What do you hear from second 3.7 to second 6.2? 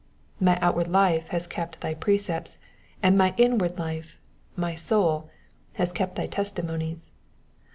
hfe— my soul, has kept